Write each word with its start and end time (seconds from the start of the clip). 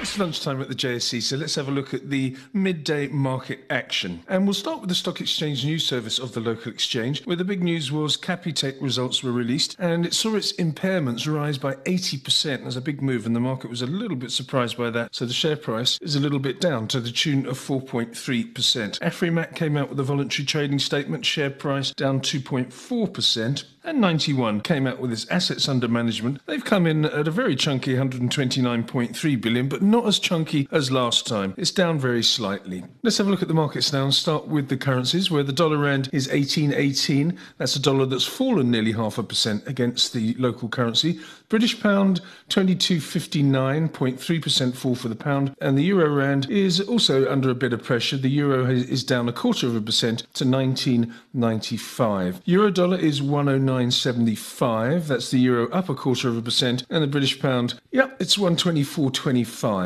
It's 0.00 0.16
lunchtime 0.16 0.60
at 0.62 0.68
the 0.68 0.76
JSE, 0.76 1.20
so 1.20 1.36
let's 1.36 1.56
have 1.56 1.66
a 1.66 1.72
look 1.72 1.92
at 1.92 2.08
the 2.08 2.36
midday 2.52 3.08
market 3.08 3.64
action. 3.68 4.22
And 4.28 4.46
we'll 4.46 4.54
start 4.54 4.78
with 4.78 4.88
the 4.88 4.94
Stock 4.94 5.20
Exchange 5.20 5.64
News 5.64 5.84
Service 5.84 6.20
of 6.20 6.34
the 6.34 6.40
local 6.40 6.70
exchange, 6.70 7.26
where 7.26 7.34
the 7.34 7.44
big 7.44 7.64
news 7.64 7.90
was 7.90 8.16
Capitec 8.16 8.80
results 8.80 9.24
were 9.24 9.32
released 9.32 9.74
and 9.76 10.06
it 10.06 10.14
saw 10.14 10.36
its 10.36 10.52
impairments 10.52 11.30
rise 11.30 11.58
by 11.58 11.74
80%. 11.74 12.60
There's 12.60 12.76
a 12.76 12.80
big 12.80 13.02
move, 13.02 13.26
and 13.26 13.34
the 13.34 13.40
market 13.40 13.70
was 13.70 13.82
a 13.82 13.86
little 13.86 14.16
bit 14.16 14.30
surprised 14.30 14.78
by 14.78 14.90
that. 14.90 15.16
So 15.16 15.26
the 15.26 15.32
share 15.32 15.56
price 15.56 15.98
is 16.00 16.14
a 16.14 16.20
little 16.20 16.38
bit 16.38 16.60
down 16.60 16.86
to 16.88 17.00
the 17.00 17.10
tune 17.10 17.44
of 17.46 17.58
4.3%. 17.58 19.00
Afrimat 19.00 19.56
came 19.56 19.76
out 19.76 19.88
with 19.88 19.98
a 19.98 20.04
voluntary 20.04 20.46
trading 20.46 20.78
statement, 20.78 21.26
share 21.26 21.50
price 21.50 21.92
down 21.92 22.20
2.4% 22.20 23.64
and 23.88 24.00
91 24.00 24.60
came 24.60 24.86
out 24.86 25.00
with 25.00 25.10
its 25.10 25.26
assets 25.30 25.68
under 25.68 25.88
management. 25.88 26.40
They've 26.46 26.64
come 26.64 26.86
in 26.86 27.06
at 27.06 27.26
a 27.26 27.30
very 27.30 27.56
chunky 27.56 27.94
129.3 27.94 29.40
billion, 29.40 29.68
but 29.68 29.80
not 29.90 30.06
as 30.06 30.18
chunky 30.18 30.66
as 30.70 30.90
last 30.90 31.26
time. 31.26 31.54
It's 31.56 31.70
down 31.70 31.98
very 31.98 32.22
slightly. 32.22 32.84
Let's 33.02 33.16
have 33.18 33.26
a 33.26 33.30
look 33.30 33.42
at 33.42 33.48
the 33.48 33.54
markets 33.54 33.92
now 33.92 34.04
and 34.04 34.14
start 34.14 34.46
with 34.46 34.68
the 34.68 34.76
currencies, 34.76 35.28
where 35.30 35.42
the 35.42 35.52
dollar 35.52 35.78
rand 35.78 36.10
is 36.12 36.28
18.18. 36.28 37.36
That's 37.56 37.76
a 37.76 37.80
dollar 37.80 38.04
that's 38.06 38.26
fallen 38.26 38.70
nearly 38.70 38.92
half 38.92 39.18
a 39.18 39.22
percent 39.22 39.66
against 39.66 40.12
the 40.12 40.34
local 40.34 40.68
currency. 40.68 41.20
British 41.48 41.80
pound 41.80 42.20
22.59.3% 42.50 44.74
fall 44.74 44.94
for 44.94 45.08
the 45.08 45.16
pound, 45.16 45.56
and 45.60 45.78
the 45.78 45.84
euro 45.84 46.12
rand 46.12 46.50
is 46.50 46.80
also 46.80 47.30
under 47.30 47.50
a 47.50 47.54
bit 47.54 47.72
of 47.72 47.82
pressure. 47.82 48.18
The 48.18 48.28
euro 48.28 48.66
is 48.66 49.04
down 49.04 49.28
a 49.28 49.32
quarter 49.32 49.66
of 49.66 49.74
a 49.74 49.80
percent 49.80 50.26
to 50.34 50.44
19.95. 50.44 52.42
Euro 52.44 52.70
dollar 52.70 52.98
is 52.98 53.22
109.75. 53.22 55.06
That's 55.06 55.30
the 55.30 55.38
euro 55.38 55.70
up 55.70 55.88
a 55.88 55.94
quarter 55.94 56.28
of 56.28 56.36
a 56.36 56.42
percent. 56.42 56.84
And 56.90 57.02
the 57.02 57.08
British 57.08 57.40
pound, 57.40 57.80
yep, 57.92 58.14
it's 58.20 58.36
124.25. 58.36 59.77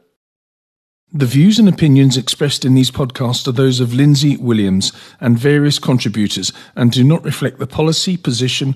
The 1.13 1.25
views 1.25 1.59
and 1.59 1.67
opinions 1.67 2.15
expressed 2.15 2.63
in 2.63 2.73
these 2.73 2.89
podcasts 2.89 3.45
are 3.45 3.51
those 3.51 3.81
of 3.81 3.93
Lindsay 3.93 4.37
Williams 4.37 4.93
and 5.19 5.37
various 5.37 5.77
contributors 5.77 6.53
and 6.73 6.89
do 6.89 7.03
not 7.03 7.25
reflect 7.25 7.59
the 7.59 7.67
policy, 7.67 8.15
position, 8.15 8.75